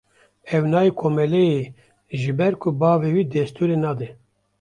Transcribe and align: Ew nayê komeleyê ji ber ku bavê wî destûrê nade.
Ew 0.55 0.63
nayê 0.71 0.91
komeleyê 0.99 1.61
ji 2.19 2.31
ber 2.37 2.53
ku 2.61 2.69
bavê 2.79 3.09
wî 3.15 3.23
destûrê 3.33 3.77
nade. 3.83 4.07